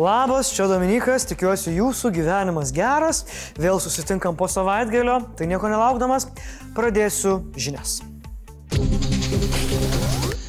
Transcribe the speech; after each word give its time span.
Labas, 0.00 0.48
čia 0.56 0.64
Dominikas, 0.64 1.26
tikiuosi 1.28 1.74
jūsų 1.76 2.08
gyvenimas 2.14 2.70
geras, 2.72 3.18
vėl 3.60 3.76
susitinkam 3.84 4.32
po 4.32 4.46
savaitgalio, 4.48 5.18
tai 5.36 5.44
nieko 5.50 5.68
nelaukdamas, 5.68 6.24
pradėsiu 6.72 7.34
žinias. 7.52 7.98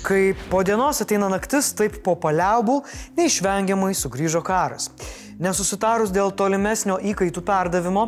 Kai 0.08 0.22
po 0.48 0.62
dienos 0.64 1.04
ateina 1.04 1.28
naktis, 1.34 1.74
taip 1.76 2.00
po 2.06 2.16
paliaubų 2.24 2.78
neišvengiamai 3.20 3.92
sugrįžo 3.92 4.40
karas. 4.40 4.88
Nesusitarus 5.42 6.12
dėl 6.14 6.30
tolimesnio 6.38 7.00
įkaitų 7.02 7.42
perdavimo, 7.42 8.04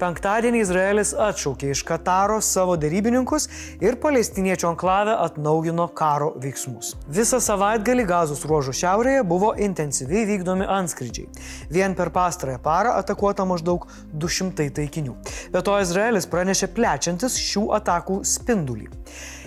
penktadienį 0.00 0.62
Izraelis 0.64 1.10
atšaukė 1.12 1.74
iš 1.74 1.82
Kataro 1.84 2.38
savo 2.40 2.78
darybininkus 2.80 3.44
ir 3.84 3.98
palestiniečių 4.00 4.70
anklavę 4.70 5.18
atnaujino 5.26 5.84
karo 5.98 6.30
veiksmus. 6.40 6.94
Visą 7.12 7.42
savaitgalį 7.44 8.06
gazos 8.08 8.46
ruožo 8.48 8.72
šiaurėje 8.72 9.26
buvo 9.28 9.52
intensyviai 9.68 10.24
vykdomi 10.32 10.64
antskrydžiai. 10.78 11.28
Vien 11.76 11.92
per 11.98 12.08
pastarąją 12.14 12.62
parą 12.64 12.96
atakuota 13.02 13.44
maždaug 13.44 13.84
200 14.16 14.70
taikinių. 14.80 15.18
Be 15.52 15.60
to 15.60 15.76
Izraelis 15.84 16.24
pranešė 16.32 16.72
plečiantis 16.72 17.36
šių 17.50 17.68
atakų 17.82 18.22
spindulį. 18.24 18.88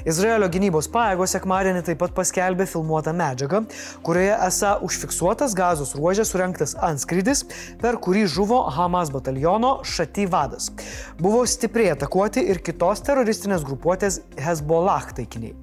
Izraelio 0.07 0.47
gynybos 0.51 0.87
pajėgos 0.91 1.35
sekmadienį 1.35 1.83
taip 1.85 1.99
pat 2.01 2.15
paskelbė 2.17 2.65
filmuotą 2.69 3.13
medžiagą, 3.17 3.63
kurioje 4.05 4.33
esą 4.47 4.71
užfiksuotas 4.87 5.53
gazos 5.57 5.93
ruožė 5.97 6.25
surinktas 6.25 6.73
antskrydis, 6.89 7.43
per 7.81 7.99
kurį 8.01 8.25
žuvo 8.35 8.63
Hamas 8.73 9.11
bataliono 9.13 9.77
Šaty 9.85 10.25
vadas. 10.31 10.71
Buvo 11.21 11.43
stipriai 11.45 11.93
atakuoti 11.95 12.43
ir 12.49 12.61
kitos 12.65 13.03
teroristinės 13.05 13.65
grupuotės 13.67 14.21
Hezbollah 14.41 15.11
taikiniai. 15.17 15.53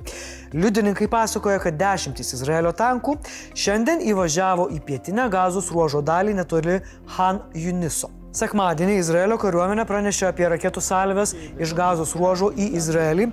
Liudininkai 0.54 1.10
pasakoja, 1.12 1.58
kad 1.60 1.76
dešimtys 1.80 2.32
Izraelio 2.38 2.72
tankų 2.76 3.18
šiandien 3.58 4.00
įvažiavo 4.12 4.70
į 4.76 4.80
pietinę 4.86 5.28
gazos 5.32 5.72
ruožo 5.74 6.00
dalį 6.04 6.38
netoli 6.38 6.78
Han 7.18 7.42
Juniso. 7.52 8.14
Sekmadienį 8.38 9.00
Izraelio 9.00 9.34
kariuomenė 9.42 9.82
pranešė 9.88 10.28
apie 10.28 10.46
raketų 10.52 10.82
salves 10.84 11.32
iš 11.58 11.72
gazos 11.74 12.12
ruožo 12.14 12.52
į 12.54 12.68
Izraelį 12.78 13.24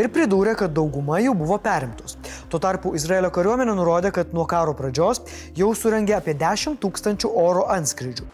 ir 0.00 0.08
pridūrė, 0.14 0.54
kad 0.56 0.72
dauguma 0.72 1.18
jų 1.20 1.34
buvo 1.36 1.58
perimtos. 1.60 2.16
Tuo 2.48 2.62
tarpu 2.64 2.94
Izraelio 2.96 3.28
kariuomenė 3.34 3.74
nurodė, 3.76 4.14
kad 4.16 4.32
nuo 4.32 4.46
karo 4.48 4.72
pradžios 4.78 5.20
jau 5.58 5.68
surengė 5.76 6.16
apie 6.16 6.36
10 6.40 6.80
tūkstančių 6.80 7.34
oro 7.44 7.66
antskrydžių. 7.76 8.30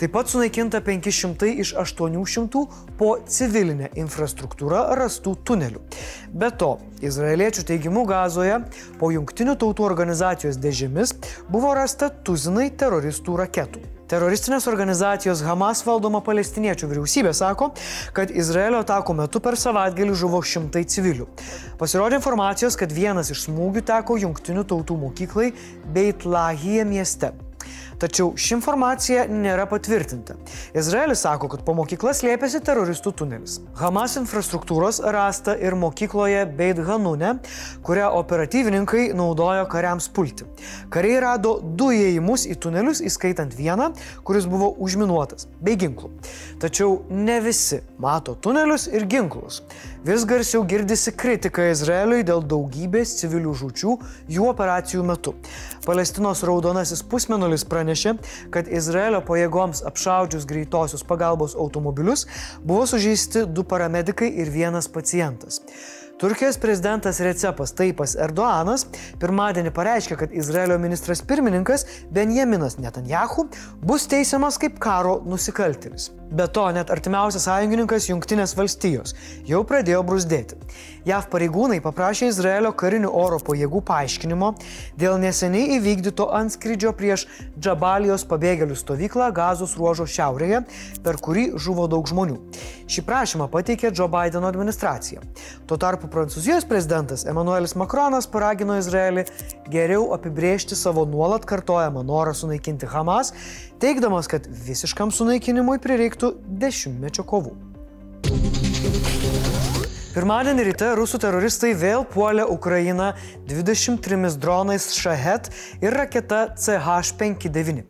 Taip 0.00 0.12
pat 0.12 0.30
sunaikinta 0.32 0.80
500 0.80 1.50
iš 1.60 1.74
800 1.76 2.60
po 2.96 3.10
civilinę 3.28 3.90
infrastruktūrą 4.00 4.94
rastų 4.96 5.34
tunelių. 5.44 5.82
Be 6.32 6.48
to, 6.56 6.70
izraeliečių 7.04 7.66
teigimu 7.68 8.06
gazoje 8.08 8.62
po 8.96 9.10
Junktinių 9.12 9.58
tautų 9.60 9.84
organizacijos 9.84 10.56
dėžėmis 10.56 11.12
buvo 11.52 11.74
rasta 11.76 12.08
tuzinai 12.08 12.70
teroristų 12.80 13.36
raketų. 13.42 13.82
Teroristinės 14.08 14.70
organizacijos 14.72 15.44
Hamas 15.44 15.84
valdoma 15.84 16.22
palestiniečių 16.24 16.88
vyriausybė 16.94 17.34
sako, 17.36 17.68
kad 18.16 18.32
Izraelio 18.32 18.80
atakų 18.80 19.18
metu 19.20 19.44
per 19.44 19.60
savaitgalį 19.60 20.16
žuvo 20.16 20.40
šimtai 20.40 20.86
civilių. 20.88 21.28
Pasirodė 21.76 22.22
informacijos, 22.22 22.80
kad 22.80 22.88
vienas 22.88 23.30
iš 23.36 23.44
smūgių 23.50 23.84
teko 23.92 24.16
Junktinių 24.24 24.64
tautų 24.72 24.98
mokyklai 25.04 25.52
Beitlahije 25.92 26.88
mieste. 26.88 27.34
Tačiau 28.00 28.30
ši 28.32 28.54
informacija 28.56 29.26
nėra 29.28 29.66
patvirtinta. 29.68 30.38
Izraelis 30.72 31.20
sako, 31.26 31.50
kad 31.52 31.64
po 31.66 31.74
mokykla 31.76 32.14
slėpėsi 32.16 32.62
teroristų 32.64 33.12
tunelis. 33.20 33.58
Hamas 33.76 34.14
infrastruktūros 34.16 35.02
rasta 35.04 35.52
ir 35.60 35.76
mokykloje 35.76 36.46
Beit 36.56 36.80
Hanune, 36.86 37.34
kurią 37.84 38.08
operatyvininkai 38.22 39.10
naudojo 39.16 39.66
kariams 39.68 40.08
pulti. 40.16 40.48
Kariai 40.88 41.20
rado 41.26 41.58
du 41.60 41.90
įėjimus 41.92 42.46
į 42.48 42.56
tunelius, 42.64 43.02
įskaitant 43.04 43.52
vieną, 43.58 43.90
kuris 44.24 44.48
buvo 44.48 44.72
užminuotas, 44.80 45.50
bei 45.60 45.76
ginklų. 45.80 46.08
Tačiau 46.62 47.02
ne 47.12 47.36
visi 47.44 47.82
mato 48.00 48.32
tunelius 48.32 48.88
ir 48.88 49.04
ginklus. 49.10 49.60
Vis 50.08 50.24
garsiau 50.24 50.64
girdisi 50.64 51.12
kritika 51.12 51.68
Izraeliui 51.68 52.24
dėl 52.24 52.40
daugybės 52.48 53.18
civilių 53.20 53.52
žučių 53.60 53.96
jų 54.32 54.48
operacijų 54.48 55.04
metu. 55.04 55.34
Palestinos 55.84 56.40
raudonasis 56.48 57.02
pusmenulis 57.04 57.66
pranešė, 57.68 57.89
kad 58.50 58.68
Izraelio 58.68 59.22
pajėgoms 59.26 59.84
apšaudžius 59.90 60.46
greitosios 60.48 61.04
pagalbos 61.06 61.56
automobilius 61.56 62.26
buvo 62.64 62.86
sužeisti 62.86 63.46
du 63.46 63.64
paramedikai 63.64 64.30
ir 64.42 64.50
vienas 64.50 64.88
pacientas. 64.88 65.60
Turkijos 66.20 66.58
prezidentas 66.58 67.16
Recepas 67.24 67.70
Taipas 67.72 68.12
Erdoanas 68.12 68.82
pirmadienį 69.22 69.70
pareiškė, 69.72 70.18
kad 70.20 70.34
Izraelio 70.36 70.76
ministras 70.76 71.22
pirmininkas 71.24 71.86
Benjaminas 72.12 72.76
Netanjahu 72.76 73.46
bus 73.80 74.04
teisiamas 74.04 74.60
kaip 74.60 74.76
karo 74.84 75.22
nusikaltėlis. 75.24 76.10
Be 76.30 76.44
to, 76.46 76.66
net 76.76 76.92
artimiausias 76.92 77.48
sąjungininkas 77.48 78.04
Junktinės 78.06 78.52
valstijos 78.54 79.16
jau 79.48 79.64
pradėjo 79.66 80.04
brusdėti. 80.06 80.60
JAV 81.08 81.30
pareigūnai 81.32 81.80
paprašė 81.80 82.28
Izraelio 82.28 82.70
karinių 82.76 83.08
oro 83.16 83.40
pajėgų 83.42 83.80
paaiškinimo 83.88 84.52
dėl 85.00 85.16
neseniai 85.22 85.78
įvykdyto 85.78 86.28
antskrydžio 86.36 86.92
prieš 86.94 87.24
Džabalijos 87.56 88.26
pabėgėlių 88.30 88.76
stovyklą 88.76 89.30
Gazos 89.34 89.74
ruožo 89.80 90.04
šiaurėje, 90.04 90.60
per 91.02 91.18
kurį 91.24 91.46
žuvo 91.56 91.88
daug 91.90 92.06
žmonių. 92.06 92.36
Šį 92.90 93.04
prašymą 93.08 93.48
pateikė 93.50 93.90
Joe 93.90 94.06
Bideno 94.12 94.46
administracija. 94.52 95.24
Tuo 95.66 95.80
tarpu 95.80 96.09
Prancūzijos 96.10 96.64
prezidentas 96.66 97.22
Emmanuelis 97.22 97.76
Macronas 97.78 98.26
paragino 98.26 98.74
Izraelį 98.80 99.22
geriau 99.70 100.08
apibrėžti 100.16 100.74
savo 100.74 101.04
nuolat 101.06 101.44
kartojamą 101.46 102.02
norą 102.02 102.32
sunaikinti 102.34 102.88
Hamas, 102.90 103.30
teikdamas, 103.82 104.26
kad 104.26 104.48
visiškam 104.66 105.12
sunaikinimui 105.14 105.78
prireiktų 105.82 106.32
dešimtmečio 106.64 107.22
kovų. 107.30 107.54
Pirmadienį 110.10 110.66
ryte 110.66 110.90
rusų 110.98 111.20
teroristai 111.22 111.70
vėl 111.78 112.02
puolė 112.10 112.42
Ukrainą 112.50 113.12
23 113.46 114.34
dronais 114.42 114.90
Shahed 114.96 115.52
ir 115.78 115.94
raketa 115.94 116.48
CH-59. 116.58 117.86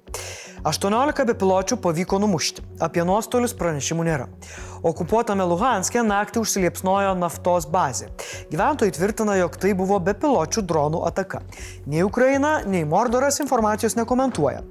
18 0.61 1.25
bepiločių 1.33 1.81
pavyko 1.81 2.19
numušti. 2.21 2.67
Apie 2.85 3.01
nuostolius 3.09 3.57
pranešimų 3.57 4.05
nėra. 4.05 4.29
Okupuotame 4.81 5.45
Luhanskė 5.45 6.01
naktį 6.07 6.41
užsiliepsnojo 6.41 7.13
naftos 7.21 7.67
bazė. 7.69 8.09
Gyventojai 8.53 8.95
tvirtina, 8.97 9.37
jog 9.37 9.59
tai 9.61 9.75
buvo 9.77 9.99
bepiločių 10.01 10.65
dronų 10.65 11.03
ataka. 11.11 11.43
Nei 11.85 12.01
Ukraina, 12.07 12.61
nei 12.65 12.87
Mordoras 12.89 13.43
informacijos 13.45 13.99
nekomentuoja. 13.99 14.65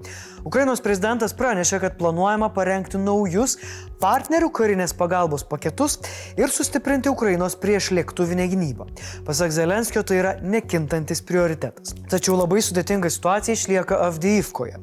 Ukrainos 0.48 0.82
prezidentas 0.82 1.36
pranešė, 1.38 1.82
kad 1.84 1.98
planuojama 2.00 2.50
parengti 2.56 2.98
naujus 2.98 3.58
partnerių 4.00 4.50
karinės 4.56 4.94
pagalbos 4.96 5.44
paketus 5.48 5.98
ir 6.40 6.52
sustiprinti 6.54 7.12
Ukrainos 7.12 7.58
prieš 7.60 7.90
lėktuvinę 7.96 8.48
gynybą. 8.52 8.88
Pasak 9.28 9.52
Zelenskio, 9.56 10.04
tai 10.08 10.22
yra 10.22 10.34
nekintantis 10.40 11.22
prioritetas. 11.26 11.96
Tačiau 12.12 12.38
labai 12.40 12.64
sudėtinga 12.64 13.12
situacija 13.12 13.58
išlieka 13.58 14.00
Avdyivkoje. 14.08 14.80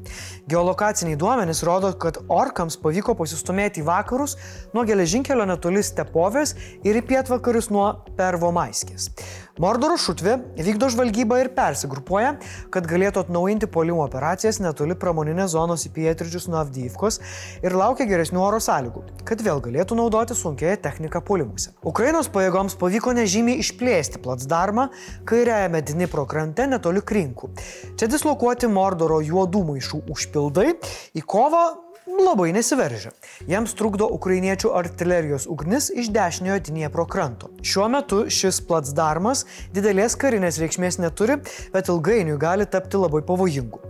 Geolokaciniai 0.47 1.17
duomenys 1.19 1.63
rodo, 1.67 1.91
kad 1.97 2.21
orkams 2.29 2.77
pavyko 2.81 3.17
pasistumėti 3.17 3.81
į 3.81 3.87
vakarus 3.89 4.37
nuo 4.77 4.85
geležinkelio 4.87 5.49
netoli 5.49 5.83
Stepovės 5.83 6.55
ir 6.85 7.01
į 7.01 7.05
pietvakarius 7.09 7.71
nuo 7.73 7.89
Pervomaiskės. 8.17 9.11
Mordoro 9.57 9.95
šutvė 9.97 10.35
vykdo 10.61 10.85
žvalgybą 10.93 11.39
ir 11.41 11.47
persigrupuoja, 11.55 12.35
kad 12.73 12.85
galėtų 12.89 13.23
atnaujinti 13.23 13.69
polimo 13.73 14.03
operacijas 14.05 14.59
netoli 14.61 14.93
pramoninės 14.93 15.55
zonos 15.55 15.87
į 15.89 15.95
pietryčius 15.95 16.45
nuo 16.51 16.59
Avdyivkos 16.61 17.17
ir 17.65 17.73
laukia 17.73 18.05
geresnių 18.05 18.43
oro 18.45 18.61
sąlygų, 18.61 19.06
kad 19.27 19.41
vėl 19.43 19.61
galėtų 19.63 19.97
naudoti 19.99 20.35
sunkiąją 20.37 20.77
techniką 20.83 21.21
polimuose. 21.25 21.73
Ukrainos 21.87 22.29
pajėgoms 22.33 22.77
pavyko 22.79 23.15
nežymiai 23.17 23.61
išplėsti 23.63 24.21
platsdarmą 24.23 24.89
kairiajame 25.27 25.81
Dnipro 25.87 26.27
krante 26.29 26.67
netoli 26.69 27.03
Krinkų. 27.03 27.51
Čia 27.99 28.11
dislokuoti 28.11 28.69
Mordoro 28.71 29.19
juodų 29.23 29.65
maišų 29.71 30.03
užpildai 30.13 30.71
į 31.17 31.25
kovą 31.27 31.65
labai 32.07 32.51
nesiveržia. 32.55 33.11
Jiems 33.47 33.73
trukdo 33.77 34.07
ukrainiečių 34.15 34.71
artilerijos 34.79 35.47
ugnis 35.51 35.89
iš 35.91 36.09
dešiniojo 36.15 36.61
Dniepro 36.69 37.05
kranto. 37.09 37.49
Šiuo 37.61 37.87
metu 37.91 38.23
šis 38.31 38.59
platsdarmas 38.67 39.45
didelės 39.75 40.15
karinės 40.19 40.59
reikšmės 40.61 40.99
neturi, 41.03 41.39
bet 41.73 41.91
ilgainiui 41.91 42.39
gali 42.41 42.65
tapti 42.65 43.01
labai 43.01 43.21
pavojingu. 43.27 43.81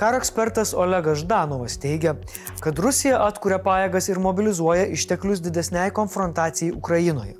Karo 0.00 0.20
ekspertas 0.20 0.74
Olegas 0.74 1.22
Ždanovas 1.22 1.78
teigia, 1.80 2.16
kad 2.60 2.78
Rusija 2.78 3.22
atkuria 3.26 3.60
pajėgas 3.62 4.10
ir 4.10 4.22
mobilizuoja 4.22 4.88
išteklius 4.96 5.42
didesniai 5.44 5.94
konfrontacijai 5.94 6.74
Ukrainoje. 6.76 7.36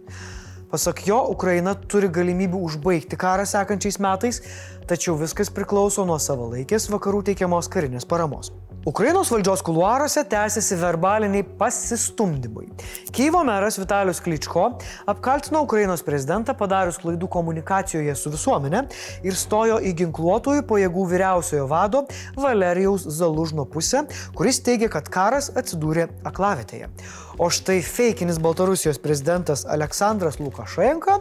Pasak 0.70 1.02
jo, 1.08 1.18
Ukraina 1.32 1.74
turi 1.74 2.06
galimybių 2.14 2.60
užbaigti 2.68 3.18
karą 3.18 3.42
sekančiais 3.42 3.98
metais, 3.98 4.38
tačiau 4.86 5.16
viskas 5.18 5.50
priklauso 5.50 6.06
nuo 6.06 6.20
savalaikės 6.22 6.86
vakarų 6.94 7.24
teikiamos 7.32 7.66
karinės 7.72 8.06
paramos. 8.06 8.54
Ukrainos 8.86 9.28
valdžios 9.28 9.60
kuluaruose 9.60 10.22
tęsiasi 10.24 10.76
verbaliniai 10.80 11.44
pasistumdymai. 11.58 12.64
Kyivo 13.12 13.42
meras 13.44 13.76
Vitalius 13.78 14.22
Kličko 14.24 14.62
apkaltino 15.12 15.60
Ukrainos 15.66 16.00
prezidentą 16.06 16.54
padarius 16.56 16.96
klaidų 17.02 17.28
komunikacijoje 17.28 18.14
su 18.16 18.32
visuomenė 18.32 18.80
ir 19.28 19.36
stojo 19.36 19.76
į 19.84 19.92
ginkluotojų 20.00 20.64
pajėgų 20.72 21.06
vyriausiojo 21.12 21.68
vado 21.68 22.06
Valerijaus 22.40 23.04
Zalužno 23.04 23.68
pusę, 23.68 24.06
kuris 24.32 24.64
teigia, 24.64 24.88
kad 24.88 25.12
karas 25.12 25.52
atsidūrė 25.52 26.08
aklavitėje. 26.24 26.88
O 27.36 27.52
štai 27.52 27.82
feikinis 27.84 28.40
Baltarusijos 28.40 28.96
prezidentas 29.04 29.68
Aleksandras 29.68 30.40
Lukašenka 30.40 31.20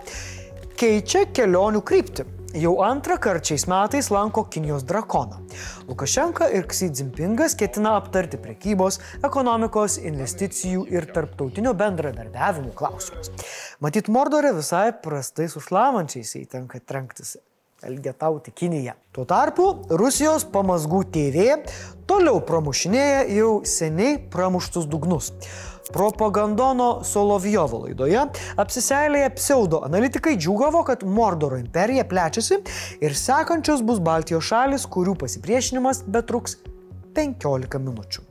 keičia 0.79 1.27
kelionių 1.35 1.83
kryptį 1.83 2.38
jau 2.57 2.73
antrą 2.85 3.17
kartą 3.21 3.51
šiais 3.51 3.65
metais 3.69 4.09
lanko 4.13 4.43
Kinijos 4.49 4.85
drakoną. 4.87 5.41
Lukašenka 5.87 6.49
ir 6.53 6.67
Xi 6.69 6.89
Jinpingas 6.89 7.55
ketina 7.59 7.95
aptarti 7.99 8.39
prekybos, 8.41 8.99
ekonomikos, 9.23 9.99
investicijų 10.01 10.85
ir 10.93 11.09
tarptautinio 11.13 11.73
bendradarbiavimo 11.77 12.73
klausimus. 12.77 13.31
Matyt, 13.79 14.09
Mordorė 14.09 14.55
visai 14.57 14.89
prastai 15.03 15.49
su 15.51 15.61
šlamančiais 15.63 16.35
įtenka 16.41 16.81
trenktis. 16.85 17.37
Elgetauti 17.83 18.51
Kiniją. 18.51 18.93
Tuo 19.15 19.23
tarpu 19.23 19.69
Rusijos 19.95 20.43
pamasgų 20.51 21.05
TV 21.13 21.45
toliau 22.09 22.41
pramušinėja 22.43 23.21
jau 23.37 23.51
seniai 23.63 24.17
pramuštus 24.33 24.89
dugnus. 24.91 25.31
Propagandono 25.89 27.01
Solovjovo 27.03 27.79
laidoje 27.87 28.21
apsiseilėję 28.61 29.29
pseudo 29.39 29.79
analitikai 29.87 30.35
džiūgavo, 30.37 30.83
kad 30.85 31.01
Mordoro 31.01 31.57
imperija 31.57 32.05
plečiasi 32.05 32.59
ir 33.01 33.15
sekančios 33.17 33.81
bus 33.85 34.01
Baltijos 34.03 34.45
šalis, 34.51 34.85
kurių 34.85 35.15
pasipriešinimas 35.23 36.03
betruks 36.05 36.59
15 37.17 37.81
minučių. 37.81 38.25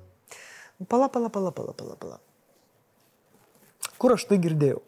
Pala, 0.86 1.08
pala, 1.10 1.32
pala, 1.34 1.50
pala, 1.50 1.74
pala, 1.74 1.96
pala. 1.98 2.20
Kur 3.98 4.14
aš 4.14 4.28
tai 4.30 4.38
girdėjau? 4.38 4.78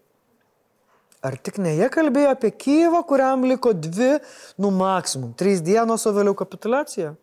Ar 1.26 1.34
tik 1.36 1.58
ne 1.60 1.74
jie 1.74 1.90
kalbėjo 1.92 2.30
apie 2.32 2.52
Kyivą, 2.54 3.02
kuriam 3.08 3.42
liko 3.44 3.74
dvi, 3.74 4.20
nu 4.62 4.70
maksimum, 4.72 5.34
trys 5.36 5.60
dienos, 5.66 6.06
o 6.06 6.14
vėliau 6.16 6.38
kapitulacija? 6.38 7.16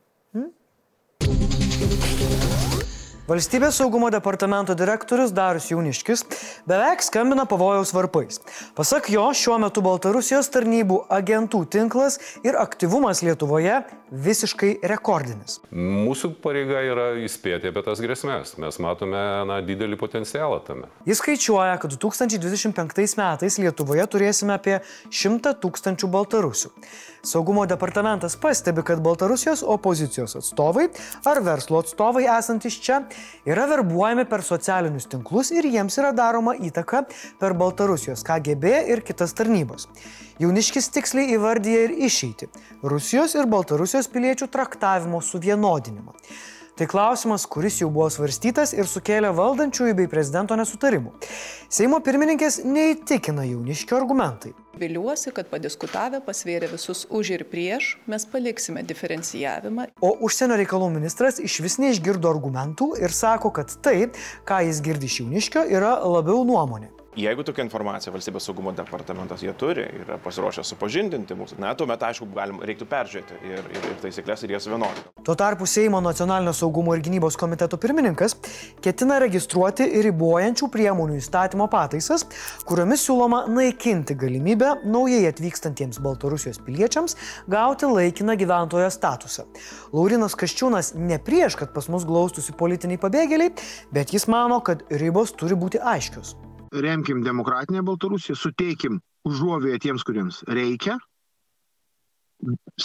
Valstybės 3.28 3.76
saugumo 3.76 4.08
departamento 4.08 4.72
direktorius 4.80 5.34
Darius 5.36 5.66
Jauniškis 5.68 6.22
beveik 6.64 7.02
skambina 7.04 7.44
pavojaus 7.44 7.90
varpais. 7.92 8.38
Pasak 8.78 9.10
jo, 9.12 9.26
šiuo 9.36 9.58
metu 9.60 9.82
Baltarusijos 9.84 10.48
tarnybų 10.54 11.02
agentų 11.12 11.66
tinklas 11.76 12.16
ir 12.48 12.56
aktyvumas 12.56 13.20
Lietuvoje 13.28 13.82
visiškai 14.12 14.70
rekordinis. 14.94 15.58
Mūsų 15.76 16.32
pareiga 16.40 16.80
yra 16.88 17.10
įspėti 17.26 17.68
apie 17.68 17.84
tas 17.84 18.00
grėsmės. 18.00 18.56
Mes 18.64 18.80
matome 18.80 19.26
na, 19.52 19.60
didelį 19.60 20.00
potencialą 20.00 20.62
tame. 20.64 20.88
Jis 21.04 21.20
skaičiuoja, 21.20 21.76
kad 21.84 22.00
2025 22.00 23.20
metais 23.20 23.60
Lietuvoje 23.60 24.08
turėsime 24.08 24.56
apie 24.56 24.80
100 25.12 25.58
tūkstančių 25.68 26.14
baltarusių. 26.16 26.72
Saugumo 27.28 27.66
departamentas 27.66 28.36
pastebi, 28.36 28.82
kad 28.88 29.02
Baltarusijos 29.04 29.64
opozicijos 29.68 30.36
atstovai 30.40 30.86
ar 31.28 31.42
verslo 31.44 31.82
atstovai 31.84 32.24
esantis 32.38 32.78
čia 32.80 33.02
yra 33.44 33.66
verbuojami 33.68 34.24
per 34.32 34.46
socialinius 34.48 35.10
tinklus 35.12 35.52
ir 35.52 35.68
jiems 35.68 36.00
yra 36.00 36.14
daroma 36.16 36.54
įtaka 36.56 37.02
per 37.40 37.56
Baltarusijos 37.60 38.24
KGB 38.24 38.72
ir 38.94 39.04
kitas 39.04 39.36
tarnybos. 39.36 39.90
Jauniškis 40.40 40.88
tiksliai 40.96 41.36
įvardyja 41.36 41.82
ir 41.90 41.98
išeiti- 42.08 42.48
Rusijos 42.94 43.36
ir 43.36 43.50
Baltarusijos 43.52 44.08
piliečių 44.08 44.48
traktavimo 44.48 45.20
suvienodinimą. 45.20 46.16
Tai 46.78 46.88
klausimas, 46.88 47.46
kuris 47.50 47.82
jau 47.82 47.90
buvo 47.90 48.08
svarstytas 48.14 48.72
ir 48.78 48.86
sukėlė 48.86 49.34
valdančiųjų 49.34 49.96
bei 49.98 50.08
prezidento 50.08 50.56
nesutarimų. 50.56 51.12
Seimo 51.74 52.00
pirmininkės 52.06 52.62
neįtikina 52.64 53.44
jauniškio 53.50 53.98
argumentai. 53.98 54.54
Viliuosi, 54.78 55.32
kad 55.34 55.50
padiskutavę, 55.50 56.22
pasvėrę 56.26 56.70
visus 56.70 57.06
už 57.10 57.34
ir 57.38 57.44
prieš, 57.50 57.96
mes 58.06 58.28
paliksime 58.30 58.84
diferencijavimą. 58.86 59.88
O 60.06 60.14
užsienio 60.28 60.60
reikalų 60.62 60.92
ministras 61.00 61.42
iš 61.42 61.60
vis 61.66 61.80
neišgirdo 61.82 62.30
argumentų 62.30 62.94
ir 63.02 63.16
sako, 63.16 63.54
kad 63.56 63.74
tai, 63.82 64.12
ką 64.46 64.62
jis 64.68 64.84
girdi 64.86 65.10
iš 65.10 65.22
jauniškio, 65.24 65.66
yra 65.74 65.98
labiau 66.06 66.46
nuomonė. 66.46 66.94
Jeigu 67.18 67.42
tokia 67.42 67.64
informacija 67.66 68.12
valstybės 68.14 68.46
saugumo 68.46 68.70
departamentas 68.78 69.42
jie 69.42 69.50
turi 69.58 69.88
ir 70.00 70.10
pasiruošę 70.22 70.62
supažindinti 70.68 71.34
mūsų, 71.34 71.56
na, 71.64 71.72
tuomet, 71.74 72.04
aišku, 72.06 72.28
galim, 72.36 72.60
reiktų 72.62 72.86
peržiūrėti 72.92 73.40
ir, 73.42 73.70
ir, 73.74 73.88
ir 73.90 73.96
taisyklės 74.04 74.44
ir 74.46 74.54
jas 74.54 74.68
vienodinti. 74.70 75.10
Tuo 75.26 75.34
tarpu 75.40 75.66
Seimo 75.66 75.98
nacionalinio 76.06 76.54
saugumo 76.54 76.94
ir 76.94 77.02
gynybos 77.02 77.34
komiteto 77.42 77.80
pirmininkas 77.82 78.38
ketina 78.86 79.18
registruoti 79.24 79.88
ir 79.98 80.06
ribojančių 80.12 80.70
priemonių 80.78 81.18
įstatymo 81.18 81.66
pataisas, 81.74 82.28
kuriomis 82.70 83.08
siūloma 83.10 83.48
naikinti 83.50 84.14
galimybę 84.14 84.76
naujai 84.86 85.26
atvykstantiems 85.32 85.98
Baltarusijos 86.06 86.62
piliečiams 86.68 87.18
gauti 87.50 87.90
laikiną 87.90 88.38
gyventojo 88.38 88.92
statusą. 88.94 89.48
Laurinas 89.90 90.38
Kaščiūnas 90.38 90.94
ne 91.02 91.18
prieš, 91.18 91.58
kad 91.58 91.74
pas 91.74 91.90
mus 91.90 92.06
glaustųsi 92.06 92.54
politiniai 92.54 93.02
pabėgėliai, 93.02 93.56
bet 93.90 94.14
jis 94.14 94.30
mano, 94.30 94.62
kad 94.62 94.86
ribos 95.02 95.34
turi 95.34 95.58
būti 95.58 95.82
aiškios 95.82 96.38
remkim 96.72 97.22
demokratinę 97.24 97.84
Baltarusiją, 97.84 98.36
suteikim 98.36 99.00
užuovėją 99.28 99.80
tiems, 99.84 100.04
kuriems 100.08 100.42
reikia, 100.48 100.98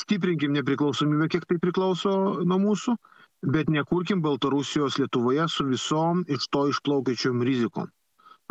stiprinkim 0.03 0.53
nepriklausomybę, 0.57 1.29
kiek 1.29 1.47
tai 1.47 1.59
priklauso 1.63 2.13
nuo 2.45 2.59
mūsų, 2.67 2.97
bet 3.57 3.71
nekurkim 3.71 4.23
Baltarusijos 4.25 4.99
Lietuvoje 5.03 5.49
su 5.51 5.67
visom 5.69 6.25
iš 6.29 6.49
to 6.49 6.69
išplaukiačiom 6.73 7.43
rizikom 7.49 7.91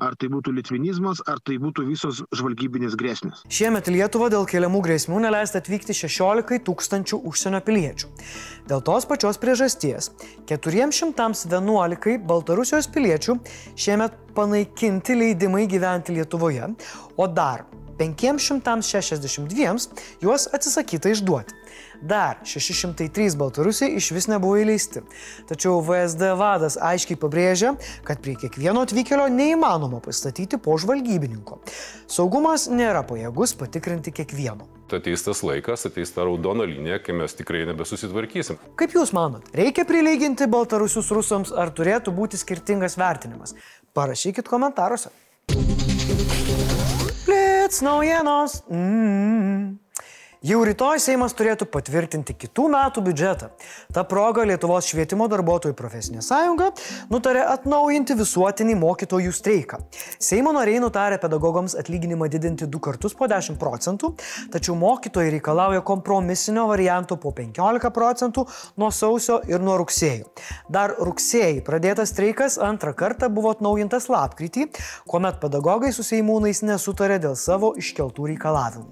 ar 0.01 0.15
tai 0.19 0.29
būtų 0.33 0.53
litvinizmas, 0.57 1.21
ar 1.29 1.39
tai 1.45 1.57
būtų 1.61 1.85
visos 1.87 2.21
žvalgybinės 2.35 2.97
grėsmės. 2.99 3.43
Šiemet 3.51 3.89
Lietuva 3.93 4.31
dėl 4.33 4.47
keliamų 4.49 4.81
grėsmių 4.87 5.21
neleista 5.27 5.61
atvykti 5.61 5.95
16 5.97 6.61
tūkstančių 6.67 7.21
užsienio 7.29 7.61
piliečių. 7.67 8.09
Dėl 8.71 8.83
tos 8.85 9.07
pačios 9.09 9.39
priežasties 9.41 10.11
411 10.49 12.17
Baltarusijos 12.27 12.89
piliečių 12.93 13.37
šiemet 13.75 14.17
panaikinti 14.37 15.17
leidimai 15.17 15.67
gyventi 15.69 16.15
Lietuvoje, 16.15 16.71
o 17.17 17.27
dar 17.27 17.65
562 18.01 19.89
juos 20.21 20.47
atsisakyta 20.53 21.13
išduoti. 21.13 21.61
Dar 22.01 22.39
603 22.43 23.37
baltarusiai 23.37 23.93
iš 23.99 24.09
vis 24.15 24.27
nebuvo 24.27 24.57
įleisti. 24.57 25.03
Tačiau 25.49 25.83
VSD 25.85 26.33
vadas 26.37 26.77
aiškiai 26.81 27.19
pabrėžia, 27.21 27.75
kad 28.07 28.23
prie 28.25 28.33
kiekvieno 28.41 28.81
atvykėlio 28.87 29.27
neįmanoma 29.29 30.01
pastatyti 30.01 30.57
po 30.57 30.77
žvalgybininko. 30.81 31.59
Saugumas 32.09 32.65
nėra 32.73 33.05
pajėgus 33.05 33.53
patikrinti 33.59 34.13
kiekvieno. 34.17 34.65
Ateis 34.91 35.23
tas 35.23 35.39
laikas, 35.45 35.85
ateis 35.87 36.09
ta 36.11 36.25
raudona 36.27 36.65
linija, 36.67 36.97
kai 36.99 37.13
mes 37.15 37.37
tikrai 37.37 37.63
nebesusitvarkysim. 37.69 38.59
Kaip 38.79 38.97
Jūs 38.97 39.13
manot, 39.15 39.45
reikia 39.55 39.85
prilyginti 39.87 40.49
baltarusius 40.51 41.13
rusams 41.15 41.53
ar 41.55 41.71
turėtų 41.77 42.11
būti 42.17 42.41
skirtingas 42.41 42.97
vertinimas? 42.99 43.55
Parašykit 43.95 44.49
komentaruose. 44.51 45.13
it's 47.71 47.77
snowing 47.77 48.11
on. 48.27 48.47
Mm-hmm. 48.47 49.80
Jau 50.41 50.63
rytoj 50.65 50.97
Seimas 50.97 51.35
turėtų 51.37 51.67
patvirtinti 51.69 52.33
kitų 52.33 52.63
metų 52.73 53.03
biudžetą. 53.05 53.51
Ta 53.93 54.01
proga 54.09 54.41
Lietuvos 54.49 54.87
švietimo 54.89 55.27
darbuotojų 55.29 55.75
profesinė 55.77 56.23
sąjunga 56.25 56.71
nutarė 57.11 57.43
atnaujinti 57.45 58.15
visuotinį 58.17 58.73
mokytojų 58.81 59.35
streiką. 59.37 59.77
Seimo 60.17 60.49
nariai 60.55 60.79
nutarė 60.81 61.19
pedagogams 61.21 61.75
atlyginimą 61.77 62.25
didinti 62.33 62.65
du 62.65 62.81
kartus 62.81 63.13
po 63.19 63.27
10 63.29 63.59
procentų, 63.61 64.15
tačiau 64.49 64.73
mokytojai 64.81 65.35
reikalauja 65.35 65.83
kompromisinio 65.85 66.63
varianto 66.71 67.19
po 67.21 67.29
15 67.37 67.91
procentų 67.93 68.47
nuo 68.81 68.89
sausio 68.89 69.37
ir 69.45 69.61
nuo 69.61 69.75
rugsėjo. 69.83 70.31
Dar 70.73 70.95
rugsėjai 70.97 71.61
pradėtas 71.69 72.15
streikas 72.15 72.57
antrą 72.57 72.95
kartą 72.97 73.29
buvo 73.29 73.53
atnaujintas 73.53 74.09
lapkritį, 74.09 74.71
kuomet 75.05 75.37
pedagogai 75.45 75.93
su 75.93 76.01
seimūnais 76.01 76.63
nesutarė 76.65 77.21
dėl 77.21 77.37
savo 77.37 77.75
iškeltų 77.77 78.31
reikalavimų. 78.33 78.89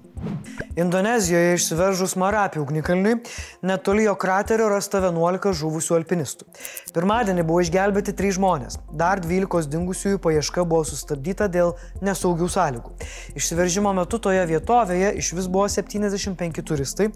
Indonezijoje 0.78 1.39
išsiveržus 1.56 2.16
Marapi 2.20 2.60
ugnikalniui, 2.60 3.18
netoli 3.66 4.04
jo 4.06 4.14
kraterio 4.20 4.68
rasta 4.72 5.00
11 5.02 5.54
žuvusių 5.60 5.96
alpinistų. 5.98 6.46
Pirmadienį 6.94 7.44
buvo 7.48 7.62
išgelbėti 7.64 8.14
3 8.18 8.36
žmonės, 8.38 8.78
dar 8.92 9.22
12 9.24 9.70
dingusiųjų 9.72 10.20
paieška 10.24 10.64
buvo 10.68 10.84
sustabdyta 10.88 11.48
dėl 11.52 11.74
nesaugių 12.04 12.48
sąlygų. 12.50 12.94
Išsiveržimo 13.38 13.92
metu 13.96 14.20
toje 14.22 14.42
vietovėje 14.50 15.12
iš 15.22 15.32
vis 15.38 15.48
buvo 15.50 15.68
75 15.70 16.64
turistai, 16.66 17.10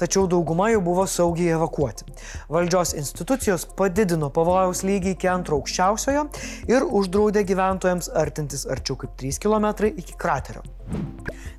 tačiau 0.00 0.26
dauguma 0.30 0.70
jų 0.72 0.82
buvo 0.86 1.06
saugiai 1.10 1.54
evakuoti. 1.56 2.06
Valdžios 2.52 2.94
institucijos 2.98 3.66
padidino 3.78 4.30
pavojaus 4.34 4.84
lygį 4.86 5.16
iki 5.16 5.30
antro 5.32 5.60
aukščiausiojo 5.60 6.26
ir 6.70 6.86
uždraudė 6.86 7.44
gyventojams 7.48 8.10
artintis 8.14 8.66
arčiau 8.70 8.98
kaip 9.00 9.16
3 9.20 9.42
km 9.42 9.72
iki 9.92 10.16
kraterio. 10.18 10.64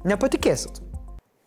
Nepatikėsit, 0.08 0.80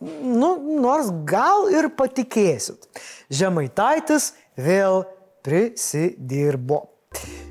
nu, 0.00 0.54
nors 0.80 1.10
gal 1.28 1.68
ir 1.72 1.90
patikėsit. 1.96 2.88
Žemaitaitis 3.32 4.32
vėl 4.56 5.04
prisidirbo. 5.44 6.86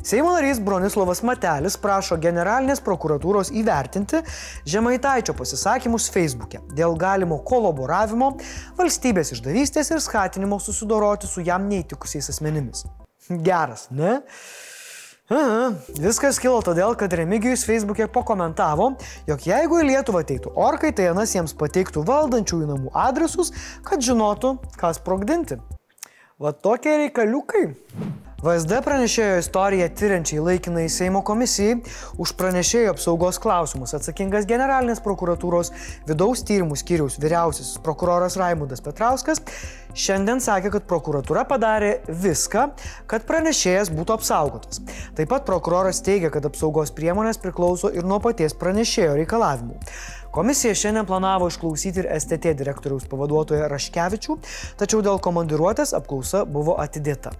Seimo 0.08 0.32
narys 0.32 0.62
Bronislavas 0.64 1.20
Matelis 1.28 1.76
prašo 1.78 2.16
generalinės 2.24 2.80
prokuratūros 2.80 3.50
įvertinti 3.60 4.22
Žemaitaičio 4.72 5.36
pasisakymus 5.36 6.08
Facebook'e 6.14 6.62
dėl 6.78 6.96
galimo 7.00 7.42
kolaboravimo, 7.44 8.32
valstybės 8.80 9.34
išdavystės 9.36 9.92
ir 9.92 10.00
skatinimo 10.02 10.62
susidoroti 10.64 11.28
su 11.28 11.44
jam 11.44 11.68
neįtikusiais 11.68 12.32
asmenimis. 12.32 12.86
Geras, 13.28 13.90
ne? 13.92 14.22
Aha, 15.30 15.76
viskas 16.02 16.40
kilo 16.42 16.58
todėl, 16.66 16.96
kad 16.98 17.14
Remigijus 17.14 17.62
Facebook'e 17.68 18.08
pakomentavo, 18.10 18.88
jog 19.30 19.46
jeigu 19.46 19.78
į 19.78 19.86
Lietuvą 19.92 20.24
ateitų 20.26 20.56
orkai, 20.58 20.90
tai 20.90 21.06
Janas 21.06 21.36
jiems 21.36 21.54
pateiktų 21.60 22.02
valdančiųjų 22.10 22.72
namų 22.72 22.96
adresus, 22.98 23.54
kad 23.86 24.02
žinotų, 24.02 24.56
kas 24.82 24.98
sprogdinti. 24.98 25.60
Va 26.40 26.54
tokie 26.56 26.94
reikaliukai. 26.96 27.66
VSD 28.40 28.78
pranešėjo 28.86 29.42
istoriją 29.42 29.90
tyriančiai 30.00 30.40
laikinai 30.40 30.86
Seimo 30.88 31.20
komisijai 31.28 31.82
už 32.24 32.32
pranešėjo 32.40 32.94
apsaugos 32.94 33.42
klausimus 33.44 33.92
atsakingas 33.98 34.48
generalinės 34.48 35.04
prokuratūros 35.04 35.74
vidaus 36.08 36.46
tyrimų 36.48 36.78
skyriaus 36.80 37.20
vyriausiasis 37.20 37.82
prokuroras 37.84 38.40
Raimundas 38.40 38.80
Petrauskas 38.86 39.44
šiandien 39.92 40.40
sakė, 40.40 40.72
kad 40.78 40.88
prokuratūra 40.88 41.44
padarė 41.50 41.92
viską, 42.08 42.70
kad 43.12 43.28
pranešėjas 43.28 43.92
būtų 43.92 44.16
apsaugotas. 44.16 44.80
Taip 45.20 45.34
pat 45.34 45.44
prokuroras 45.50 46.00
teigia, 46.06 46.32
kad 46.32 46.48
apsaugos 46.48 46.96
priemonės 46.96 47.42
priklauso 47.44 47.92
ir 47.92 48.08
nuo 48.08 48.22
paties 48.24 48.56
pranešėjo 48.56 49.20
reikalavimų. 49.20 49.82
Komisija 50.32 50.76
šiandien 50.76 51.06
planavo 51.10 51.48
išklausyti 51.50 52.04
ir 52.04 52.08
STT 52.22 52.54
direktoriaus 52.58 53.08
pavaduotoją 53.10 53.66
Raškevičių, 53.72 54.36
tačiau 54.78 55.02
dėl 55.02 55.18
komandiruotės 55.26 55.96
apklausa 55.98 56.44
buvo 56.46 56.76
atidėta. 56.78 57.34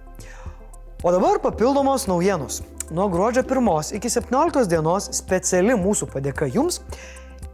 O 1.06 1.12
dabar 1.14 1.38
papildomos 1.40 2.08
naujienos. 2.10 2.60
Nuo 2.90 3.06
gruodžio 3.08 3.44
1 3.46 3.94
iki 3.96 4.10
17 4.10 4.66
dienos 4.68 5.06
speciali 5.14 5.78
mūsų 5.78 6.10
padėka 6.10 6.50
jums. 6.50 6.82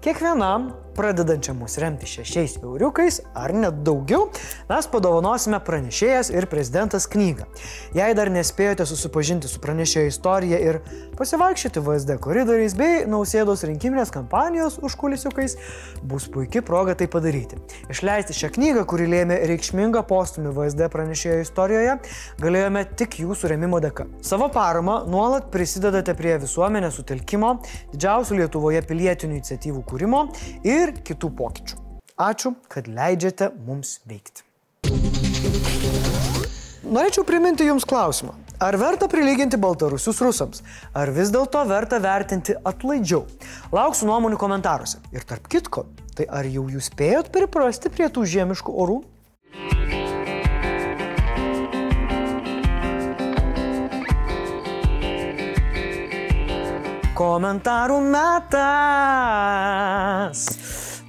Kiekvienam 0.00 0.70
pradedančiam 0.96 1.58
mus 1.60 1.76
remti 1.82 2.08
šešiais 2.08 2.56
euriukais 2.62 3.20
ar 3.36 3.52
net 3.54 3.82
daugiau, 3.86 4.30
mes 4.70 4.88
padovanosime 4.90 5.60
pranešėjas 5.66 6.32
ir 6.34 6.48
prezidentas 6.50 7.06
knygą. 7.12 7.46
Jei 7.96 8.14
dar 8.16 8.30
nespėjote 8.32 8.86
susipažinti 8.88 9.50
su 9.50 9.60
pranešėjo 9.62 10.10
istorija 10.10 10.60
ir 10.62 10.80
pasivaikščioti 11.18 11.82
VSD 11.84 12.16
koridoriais 12.24 12.74
bei 12.76 13.04
nausėdos 13.08 13.64
rinkiminės 13.68 14.12
kampanijos 14.14 14.78
užkulisiukais, 14.84 15.56
bus 16.06 16.28
puikia 16.32 16.62
proga 16.66 16.96
tai 16.98 17.08
padaryti. 17.12 17.60
Išleisti 17.92 18.36
šią 18.36 18.52
knygą, 18.56 18.86
kuri 18.88 19.08
lėmė 19.10 19.38
reikšmingą 19.52 20.02
postumį 20.08 20.52
VSD 20.56 20.90
pranešėjo 20.92 21.38
istorijoje, 21.44 21.96
galėjome 22.42 22.84
tik 22.98 23.20
jūsų 23.22 23.52
remimo 23.54 23.80
dėka. 23.84 24.08
Savo 24.24 24.48
paramą 24.52 25.02
nuolat 25.10 25.50
prisidedate 25.52 26.16
prie 26.18 26.36
visuomenės 26.42 26.98
sutelkimo, 27.00 27.56
didžiausių 27.94 28.40
Lietuvoje 28.42 28.82
pilietinių 28.86 29.38
iniciatyvų 29.38 29.82
kūrimo 29.88 30.26
ir 30.66 30.85
ir 30.86 30.94
kitų 31.06 31.32
pokyčių. 31.36 31.82
Ačiū, 32.16 32.54
kad 32.72 32.86
leidžiate 32.88 33.50
mums 33.66 33.98
veikti. 34.08 34.46
Norėčiau 36.86 37.26
priminti 37.26 37.66
Jums 37.66 37.84
klausimą. 37.88 38.32
Ar 38.62 38.72
verta 38.80 39.04
prilyginti 39.10 39.58
baltarusius 39.60 40.20
rusams? 40.24 40.62
Ar 40.96 41.10
vis 41.12 41.28
dėlto 41.34 41.60
verta 41.68 41.98
vertinti 42.00 42.54
atlaidžiau? 42.56 43.26
Lauksiu 43.74 44.06
nuomonių 44.08 44.38
komentaruose. 44.40 44.96
Ir 45.12 45.26
tarp 45.28 45.44
kitko, 45.52 45.84
tai 46.16 46.24
ar 46.30 46.46
jau 46.48 46.64
jūs 46.72 46.88
spėjot 46.88 47.28
priprasti 47.34 47.92
prie 47.92 48.08
tų 48.08 48.24
žiemiškų 48.32 48.72
orų? 48.72 49.02
Komentarų 57.16 58.00
metas. 58.12 58.56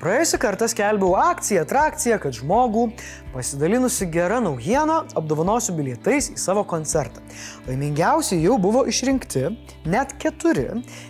Praėjusią 0.08 0.38
kartą 0.40 0.68
skelbiau 0.72 1.18
akciją, 1.20 1.66
atrakciją, 1.66 2.16
kad 2.24 2.36
žmogų 2.38 2.86
pasidalinusi 3.34 4.06
gerą 4.08 4.38
naujieną 4.46 5.02
apdovanosiu 5.20 5.76
bilietais 5.76 6.30
į 6.32 6.38
savo 6.40 6.64
koncertą. 6.64 7.20
Laimingiausi 7.68 8.40
jau 8.40 8.56
buvo 8.56 8.86
išrinkti, 8.88 9.44
net 9.84 10.16
keturi. 10.24 10.70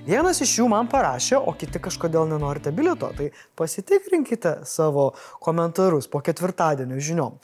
Vienas 0.10 0.42
iš 0.42 0.56
jų 0.64 0.72
man 0.74 0.90
parašė, 0.90 1.38
o 1.38 1.54
kiti 1.54 1.78
kažkodėl 1.78 2.26
nenorite 2.34 2.74
bilieto, 2.74 3.12
tai 3.14 3.30
pasitikrinkite 3.54 4.64
savo 4.66 5.12
komentarus 5.46 6.10
po 6.10 6.26
ketvirtadienio 6.26 6.98
žiniom. 6.98 7.38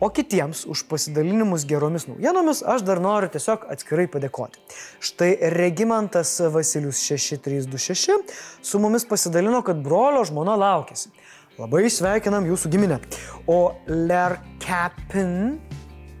O 0.00 0.10
kitiems 0.12 0.66
už 0.68 0.82
pasidalinimus 0.90 1.64
geromis 1.64 2.04
naujienomis 2.04 2.58
aš 2.68 2.82
dar 2.84 2.98
noriu 3.00 3.30
tiesiog 3.32 3.62
atskirai 3.72 4.04
padėkoti. 4.12 4.60
Štai 5.00 5.30
Regimantas 5.54 6.34
Vasilius 6.52 7.00
6326 7.06 8.34
su 8.60 8.80
mumis 8.82 9.08
pasidalino, 9.08 9.62
kad 9.64 9.80
brolio 9.80 10.20
žmona 10.28 10.58
laukėsi. 10.60 11.08
Labai 11.56 11.86
sveikinam 11.88 12.44
jūsų 12.44 12.74
giminę. 12.74 13.00
O 13.48 13.72
Lerkapin 13.88 15.56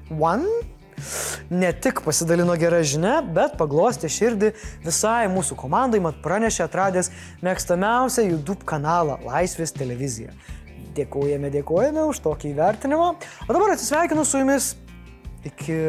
One 0.08 0.48
ne 1.50 1.72
tik 1.76 2.00
pasidalino 2.00 2.56
gerą 2.56 2.80
žinę, 2.80 3.18
bet 3.36 3.58
paglostė 3.60 4.08
širdį 4.08 4.54
visai 4.86 5.26
mūsų 5.28 5.58
komandai, 5.60 6.00
mat 6.00 6.22
pranešė 6.24 6.64
atradęs 6.64 7.12
mėgstamiausią 7.44 8.24
YouTube 8.30 8.64
kanalą 8.64 9.20
Laisvės 9.26 9.76
televizija. 9.76 10.32
Dėkojame, 10.96 11.50
dėkojame 11.52 12.06
už 12.10 12.22
tokį 12.24 12.54
įvertinimą. 12.54 13.08
O 13.46 13.50
dabar 13.52 13.74
atsisveikinu 13.74 14.24
su 14.24 14.40
jumis 14.40 14.72
iki 15.46 15.80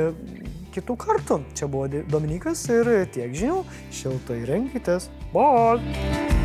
kitų 0.78 0.98
kartų. 1.02 1.42
Čia 1.58 1.70
buvo 1.72 1.88
Dominikas 2.12 2.66
ir 2.74 2.92
tiek 3.16 3.34
žinių. 3.38 3.62
Šiltai 3.96 4.44
renkitės. 4.50 5.10
Bye. 5.34 6.37